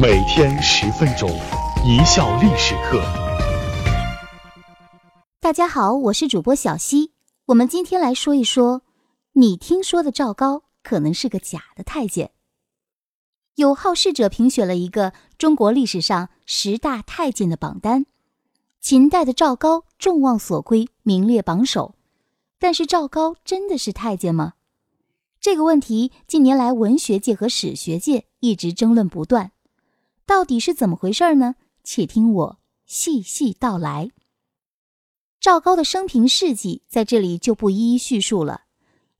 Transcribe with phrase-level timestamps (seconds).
[0.00, 1.28] 每天十分钟，
[1.84, 3.02] 一笑历史课。
[5.40, 7.10] 大家好，我是主播小溪。
[7.46, 8.82] 我们今天来说一说，
[9.32, 12.30] 你听说的赵高可能是个假的太监。
[13.56, 18.06] 有好事者评选了一个中国历史上十大太监的榜单，
[18.80, 21.96] 秦代的赵高众望所归，名列榜首。
[22.60, 24.52] 但是赵高真的是太监吗？
[25.40, 29.50] 这个问题近年来文学界和史学界一直争论不断。
[30.28, 31.54] 到底是怎么回事呢？
[31.82, 34.10] 且听我细细道来。
[35.40, 38.64] 赵高的生平事迹在这里就不一一叙述了。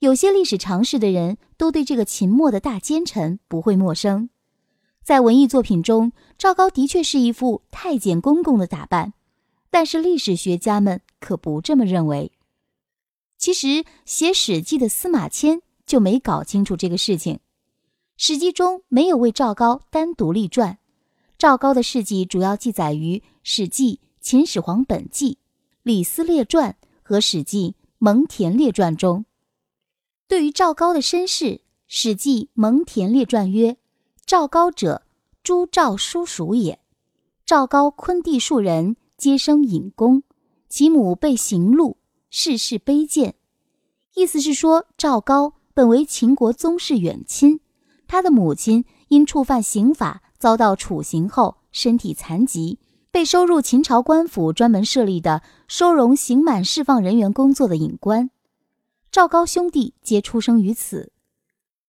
[0.00, 4.30] 有些历史常识的人都对这个秦末的大奸臣不会陌生。
[5.04, 9.12] 在文艺作品中，赵高的确是一副太监公公的打扮，
[9.70, 12.32] 但是历史学家们可不这么认为。
[13.38, 17.36] 其实写《史记》的司马迁就没搞清楚这个事情，
[18.16, 20.80] 《史记》中没有为赵高单独立传。
[21.38, 25.32] 赵高的事迹主要记载于《史记·秦始皇本纪》
[25.82, 29.26] 《李斯列传》和《史记·蒙恬列传》中。
[30.26, 31.44] 对于赵高的身世，
[31.86, 33.76] 《史记·蒙恬列传》曰
[34.24, 35.02] ：“赵高者，
[35.42, 36.80] 朱赵叔属也。
[37.44, 40.22] 赵高昆弟数人，皆生隐公，
[40.70, 41.96] 其母被刑戮，
[42.30, 43.34] 世世卑贱。”
[44.16, 47.60] 意思是说，赵高本为秦国宗室远亲，
[48.08, 50.22] 他的母亲因触犯刑法。
[50.38, 52.78] 遭到处刑后，身体残疾，
[53.10, 58.30] 被收入秦朝官府专门设立的收容刑满释放人员工作的隐官。
[59.10, 61.12] 赵高兄弟皆出生于此。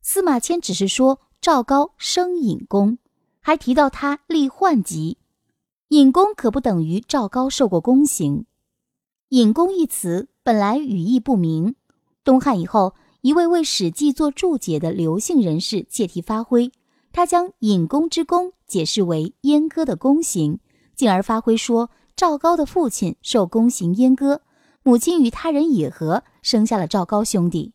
[0.02, 2.98] 司马迁只是说赵高生隐公，
[3.42, 5.18] 还提到他立宦籍。
[5.90, 8.46] 隐公可不等于赵高受过宫刑。
[9.30, 11.76] 隐公一词本来语义不明，
[12.24, 16.72] 东汉以后，一位为《史记》做注解的刘姓人士借题发挥。
[17.18, 20.60] 他将隐公之功解释为阉割的宫刑，
[20.96, 24.42] 进而发挥说赵高的父亲受宫刑阉割，
[24.84, 27.74] 母亲与他人野合，生下了赵高兄弟。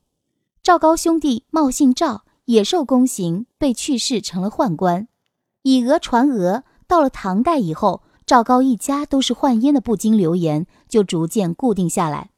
[0.63, 5.09] 赵高兄弟冒姓赵，也受宫刑，被去世成了宦官。
[5.63, 12.31] 以讹传讹，到了唐代以后，赵高一家都是宦阉的不经流言就逐渐固定下来。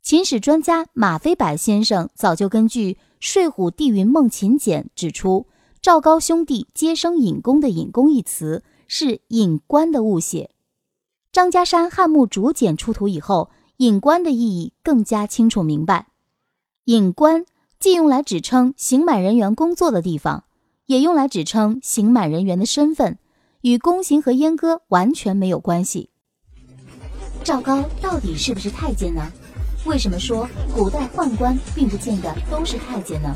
[0.00, 5.46] 秦史专家马飞柏先生早就根据《睡虎地云梦秦简》指出。
[5.82, 10.50] 赵高兄弟皆生隐公的“隐公”一词是隐官的误写。
[11.32, 16.06] 张家山汉墓竹简出土以后，隐官的意义更加清楚明白。
[16.84, 17.44] 隐官
[17.80, 20.44] 既用来指称刑满人员工作的地方，
[20.86, 23.18] 也用来指称刑满人员的身份，
[23.62, 26.10] 与宫刑和阉割完全没有关系。
[27.42, 29.32] 赵高到底是不是太监呢？
[29.84, 33.34] 为什么说古代宦官并不见得都是太监呢？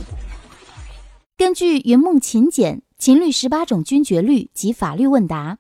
[1.38, 5.54] 根据《云梦秦简·秦律十八种军爵律及法律问答》，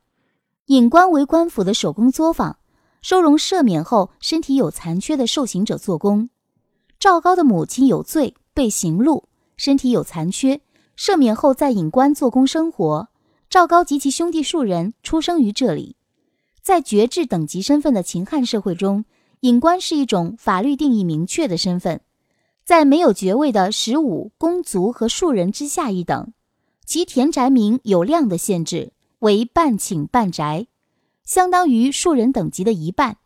[0.68, 2.56] 隐官为官府的手工作坊，
[3.02, 6.30] 收容赦免后身体有残缺的受刑者做工。
[6.98, 9.24] 赵高的母亲有罪，被刑戮，
[9.58, 10.62] 身体有残缺，
[10.96, 13.08] 赦免后在隐官做工生活。
[13.50, 15.96] 赵高及其兄弟数人出生于这里。
[16.62, 19.04] 在爵制等级身份的秦汉社会中，
[19.40, 22.00] 隐官是一种法律定义明确的身份。
[22.66, 26.32] 在没有爵位的十五公族和庶人之下一等，
[26.84, 30.66] 其田宅名有量的限制为半顷半宅，
[31.24, 33.18] 相当于庶人等级的一半，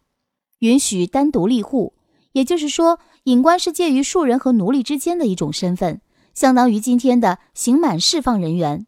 [0.58, 1.94] 允许单独立户。
[2.32, 6.02] 也就是说，隐官是介于庶人和奴隶之间的一种身份，
[6.34, 8.86] 相当于今天的刑满释放人员。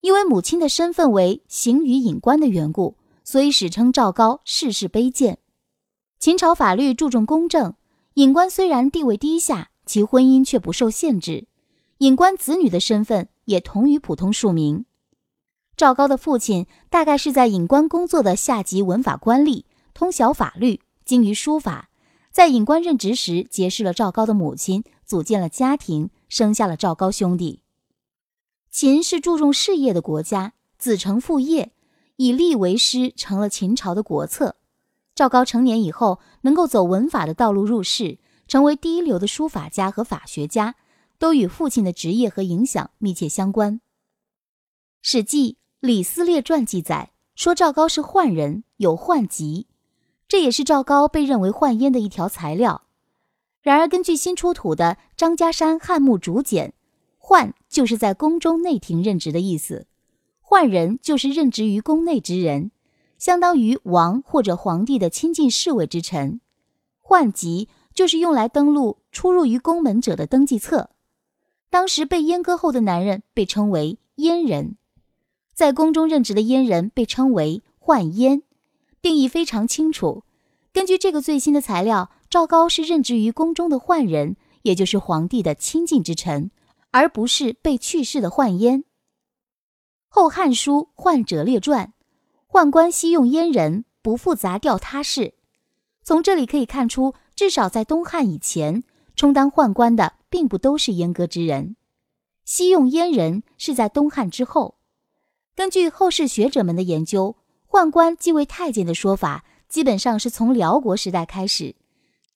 [0.00, 5.38] 因为母亲的身份为刑于隐官的缘故，所以史称赵高世世卑贱。
[6.18, 7.74] 秦朝法律注重公正。
[8.18, 11.46] 隐官虽然地位低下，其婚姻却不受限制，
[11.98, 14.84] 隐官子女的身份也同于普通庶民。
[15.76, 19.62] 赵高的父亲大概是在隐官工作的下级文法官吏，
[19.94, 21.90] 通晓法律，精于书法。
[22.32, 27.62] 在隐官任职时，结识了赵高的母亲，组建了家庭，生下了赵高兄弟。
[28.68, 31.70] 秦是注重事业的国家，子承父业，
[32.16, 34.56] 以吏为师，成了秦朝的国策。
[35.18, 40.76] 赵高成年以后，能够走文法的道路入仕，成为第一流的书法家和法学家，
[41.18, 43.74] 都与父亲的职业和影响密切相关。
[45.02, 49.66] 《史记·李斯列传》记载说，赵高是宦人，有宦籍，
[50.28, 52.82] 这也是赵高被认为宦阉的一条材料。
[53.60, 56.74] 然而，根据新出土的张家山汉墓竹简
[57.20, 59.88] ，“宦”就是在宫中内廷任职的意思，
[60.40, 62.70] 宦人就是任职于宫内之人。
[63.18, 66.40] 相当于王或者皇帝的亲近侍卫之臣，
[67.02, 70.90] 宦籍就是用来登录出入于宫门者的登记册。
[71.68, 74.76] 当时被阉割后的男人被称为阉人。
[75.52, 78.42] 在宫中任职的阉人被称为宦阉，
[79.02, 80.22] 定义非常清楚。
[80.72, 86.52] 根据这个最新的材料，赵高是任职于宫中的宦人，也就是皇帝的亲近之臣，
[86.92, 88.78] 而不是被去世的宦阉。
[90.06, 91.86] 《后汉书·宦者列传》：
[92.58, 95.34] 宦官悉用阉人，不复杂调他事。
[96.02, 98.82] 从这里可以看出，至少在东汉以前，
[99.14, 101.76] 充当宦官的并不都是阉割之人。
[102.44, 104.74] 西用阉人是在东汉之后。
[105.54, 107.36] 根据后世学者们的研究，
[107.70, 111.64] 宦官即位太监的说法，基本上是从辽国时代开始。《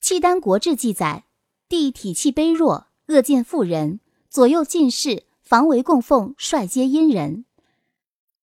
[0.01, 1.25] 契丹国志》记载，
[1.69, 3.99] 帝体气卑弱，恶见妇人，
[4.31, 7.45] 左右进士，防为供奉，率皆阴人。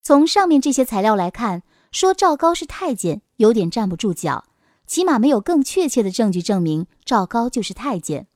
[0.01, 1.61] 从上面这些材料来看，
[1.91, 4.45] 说赵高是太监，有点站不住脚，
[4.85, 8.27] 起码没有更确切的证据证明赵高就是太监。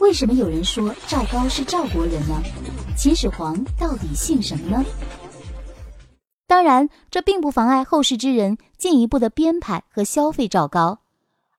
[0.00, 2.42] 为什么有人说赵高是赵国人呢？
[2.94, 4.84] 秦始皇到底姓什么呢？
[6.46, 11.00] 当然，这并不妨碍后世之人进一步的编排和消费赵高。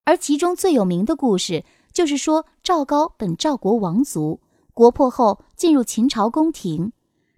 [0.03, 4.39] 而其中最有名的故事，就是说赵高本赵国王族，
[4.75, 6.91] 国破后进入秦朝宫廷，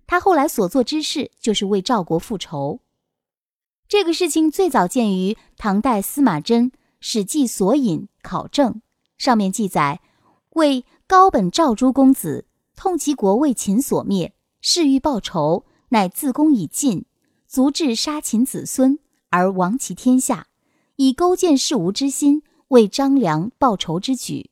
[0.05, 2.81] 他后来所做之事就是为赵国复仇。
[3.87, 6.63] 这个事情最早见于唐代司马箴
[6.99, 8.73] 《史记索引考证》，
[9.17, 10.01] 上面记载
[10.51, 10.85] 为。
[11.09, 17.05] 高本赵诸公子痛其国为秦所灭，誓欲报仇，乃自宫以尽，
[17.47, 18.99] 足至杀秦子孙
[19.29, 20.47] 而亡其天下，
[20.97, 24.49] 以勾践事无之心为张良报仇之举。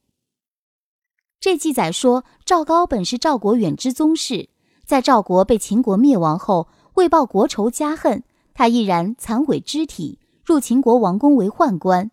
[1.42, 4.48] 这记载说，赵高本是赵国远支宗室，
[4.86, 8.24] 在赵国被秦国灭亡后，为报国仇家恨，
[8.56, 12.10] 他毅然残毁肢体，入秦国王宫为宦官，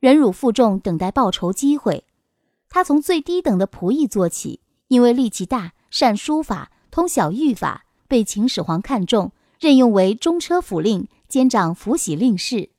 [0.00, 2.04] 忍辱负重，等待报仇机会。
[2.68, 9.30] 他从最低等的仆役做起，因为力气大、善书法、通晓御法，被秦始皇看中，
[9.60, 12.70] 任用为中车府令，兼掌府玺令事，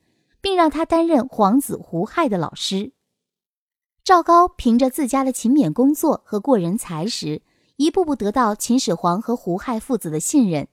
[0.42, 2.92] 并让他担任皇子胡亥的老师。
[4.04, 7.40] 赵高凭着自家的勤勉工作和过人才识，
[7.76, 10.68] 一步步得到秦始皇和胡亥父子的信任，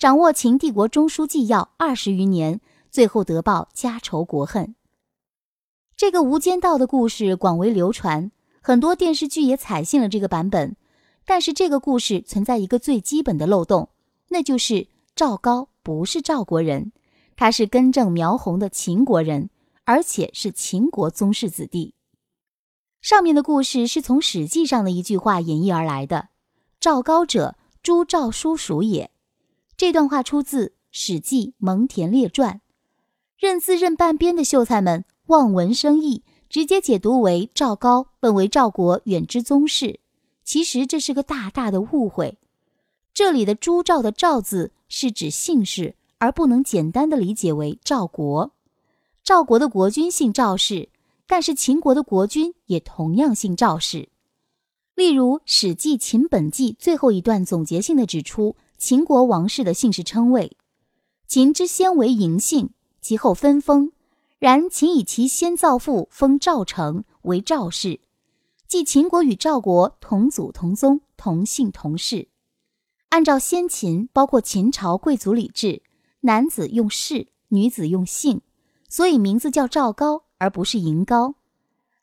[0.00, 4.74] 掌握秦帝国中枢纪要二十余年，最后得报家仇国恨。
[5.94, 8.32] 这个无间道的故事广为流传。
[8.62, 10.74] 很多电视剧也采信了这个版本，
[11.26, 13.90] 但是这个故事存在一个最基本的漏洞，
[14.28, 16.92] 那就是赵高不是赵国人，
[17.36, 19.50] 他是根正苗红的秦国人，
[19.84, 21.94] 而且是秦国宗室子弟。
[23.02, 26.30] 上面的故事是从《史记》上的一句话演绎而来的
[26.80, 29.10] ：“赵高者，诸赵叔属也。”
[29.80, 32.56] 这段话出自《史记·蒙恬列传》，
[33.38, 36.22] 认字认半边的秀才们望文生义。
[36.50, 40.00] 直接解读为赵高本为赵国远支宗室，
[40.44, 42.36] 其实这是个大大的误会。
[43.14, 48.52] 这里的朱赵的赵字是指姓氏，而不能简单的理解为赵国。
[49.24, 50.90] 赵国的国君姓赵氏，
[51.26, 54.10] 但是秦国的国君也同样姓赵氏。
[54.94, 60.56] 例如《史记·秦本纪》最后一段总结性的指出秦国王室的姓氏称谓：
[61.26, 62.70] 秦之先为嬴姓，
[63.02, 63.92] 其后分封。
[64.38, 68.00] 然秦以其先造父封赵成为赵氏，
[68.66, 72.28] 即秦国与赵国同祖同宗同姓同氏。
[73.10, 75.82] 按照先秦包括秦朝贵族礼制，
[76.20, 78.40] 男子用氏，女子用姓，
[78.88, 81.34] 所以名字叫赵高而不是嬴高。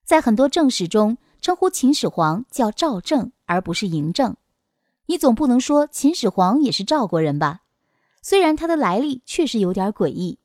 [0.05, 4.37] 在很多正史中，称呼秦始皇叫赵正而不是嬴政。
[5.07, 7.61] 你总不能说秦始皇也是赵国人吧？
[8.21, 10.39] 虽然他的来历确实有点诡异。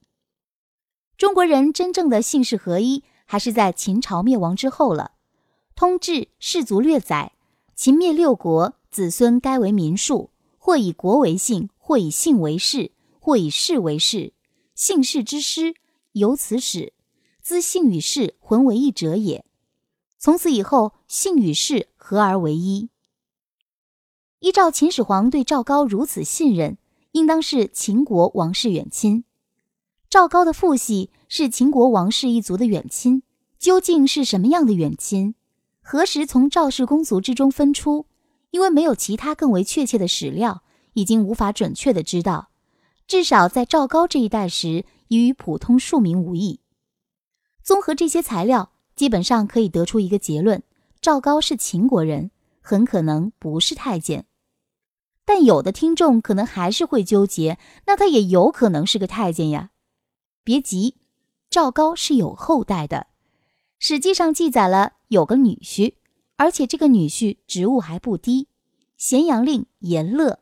[1.16, 5.12] 中国人真正的姓氏合一，还是在秦朝灭亡之后了。
[5.78, 7.33] 《通志氏族略》载，
[7.75, 14.33] 秦灭六国，子孙该为民庶，或以国为姓，或以姓为氏，或以氏为氏。
[14.76, 15.75] 姓氏之师
[16.12, 16.92] 由此始，
[17.40, 19.45] 兹姓与氏混为一者也。
[20.19, 22.90] 从此以后，姓与氏合而为一。
[24.42, 26.76] 依照秦始皇对赵高如此信任，
[27.12, 29.22] 应当是秦国王室远亲。
[30.11, 33.22] 赵高的父系是秦国王室一族的远亲，
[33.61, 35.37] 究竟是什么样的远亲？
[35.80, 38.06] 何时从赵氏公族之中分出？
[38.50, 42.49] 因为没有其他更为确切的史料，已经无法准确的知道。
[43.06, 46.58] 至少在赵高这一代时，已与普通庶民无异。
[47.62, 50.64] 综合这些材料，基本上可以得出一个结论：
[51.00, 54.26] 赵高是秦国人，很可能不是太监。
[55.24, 59.70] 但有的听众可能还是会纠结，那他也有可能是个太监呀。
[60.44, 60.96] 别急，
[61.48, 62.96] 赵高是有后代的，
[63.78, 65.94] 《史记》上记载了有个女婿，
[66.36, 68.48] 而且这个女婿职务还不低，
[68.96, 70.40] 咸阳令严乐。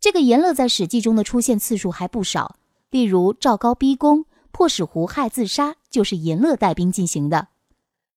[0.00, 2.56] 这个阎乐在《史记》中的出现次数还不少，
[2.90, 7.48] 例如赵高逼宫，迫使胡亥自杀，就是阎乐带兵进行的。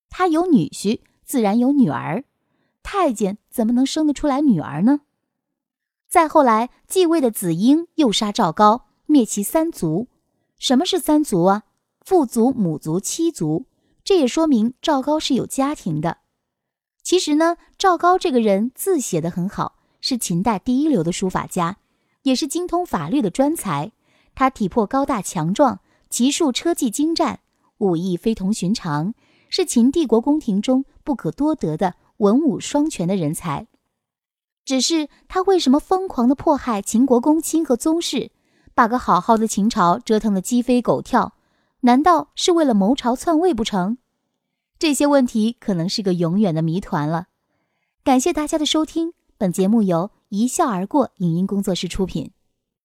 [0.10, 2.24] 他有女婿，自然有女儿。
[2.82, 5.02] 太监怎么能生得出来女儿呢？
[6.08, 10.08] 再后来继位的子婴又杀赵高，灭其三族。
[10.58, 11.64] 什么是三族啊？
[12.02, 13.66] 父族、母族、妻族。
[14.04, 16.20] 这也说明赵高是有家庭的。
[17.02, 21.78] 其实呢，赵高这个人字写得很好，是秦代第一流的书法家，
[22.22, 23.92] 也是精通法律的专才。
[24.36, 27.40] 他体魄高大强壮，骑术车技精湛，
[27.80, 29.14] 武艺非同寻常，
[29.50, 33.68] 是秦帝国宫廷中不可多得的文武双全的人才。
[34.66, 38.32] 只是他为什么疯狂地迫害秦国公卿和宗室，
[38.74, 41.36] 把个好好的秦朝折腾得鸡飞狗跳？
[41.82, 44.00] 难道是为了谋朝篡位不成？
[44.80, 47.28] 这些问题可能是个永远的谜团了。
[48.04, 52.32] 感谢大家的收听，本节目由一笑而过影音工作室出品。